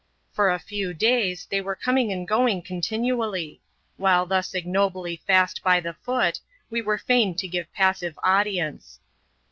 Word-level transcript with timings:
For 0.31 0.49
a 0.49 0.57
7 0.57 0.97
days, 0.97 1.45
they 1.51 1.61
were 1.61 1.75
coming 1.75 2.11
and 2.11 2.27
going 2.27 2.63
continually; 2.63 3.61
while 3.97 4.25
18 4.33 4.57
ignobly 4.59 5.21
fast 5.27 5.61
by 5.61 5.79
the 5.79 5.93
foot, 5.93 6.39
we 6.71 6.81
were 6.81 6.97
fain 6.97 7.35
to 7.35 7.47
give 7.47 7.71
passive 7.71 8.17
lience. 8.25 8.97